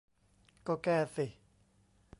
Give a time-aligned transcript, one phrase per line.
[0.67, 1.25] ก็แก้สิ